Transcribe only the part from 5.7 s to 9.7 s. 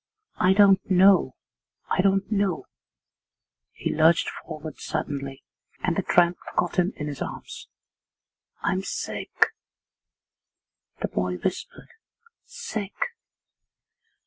and the tramp caught him in his arms. 'I'm sick,'